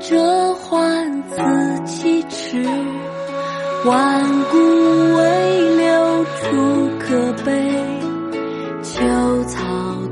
[0.00, 1.36] 折换自
[1.84, 2.62] 己迟，
[3.84, 4.58] 万古
[5.16, 7.52] 未留处可悲。
[8.82, 9.62] 秋草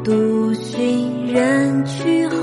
[0.02, 2.36] 独行人去后，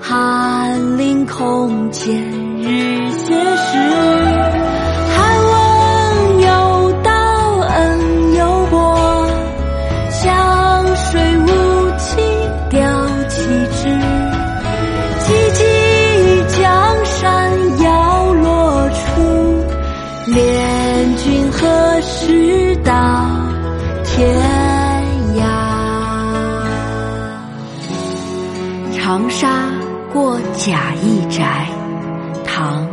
[0.00, 2.14] 寒林空见
[2.60, 4.65] 日斜时。
[21.58, 22.92] 何时到
[24.04, 24.38] 天
[25.36, 25.40] 涯？
[28.94, 29.70] 长沙
[30.12, 31.66] 过贾谊宅，
[32.44, 32.86] 唐·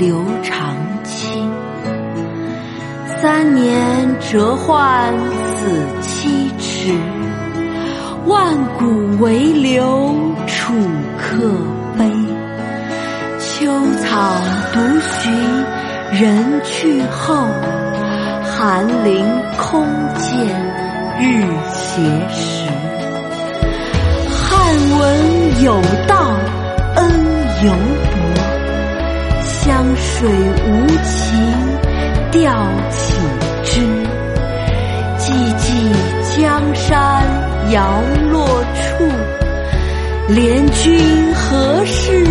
[0.00, 1.50] 刘长卿。
[3.20, 5.12] 三年折换
[5.58, 6.96] 此七尺，
[8.26, 10.14] 万古为留
[10.46, 10.72] 楚
[11.18, 11.36] 客
[11.98, 12.10] 悲。
[13.38, 13.66] 秋
[14.00, 14.32] 草
[14.72, 14.80] 独
[15.20, 15.30] 寻
[16.12, 17.46] 人去后，
[18.44, 19.24] 寒林
[19.56, 19.82] 空
[20.14, 20.46] 见
[21.18, 22.68] 日斜时。
[24.30, 26.36] 汉文有道
[26.96, 27.10] 恩
[27.64, 27.72] 犹
[28.12, 28.14] 薄，
[29.42, 30.28] 湘水
[30.68, 31.40] 无情
[32.30, 32.52] 钓
[32.90, 33.16] 岂
[33.64, 33.80] 知？
[35.16, 37.24] 寂寂江山
[37.70, 39.08] 摇落处，
[40.28, 42.21] 怜君何事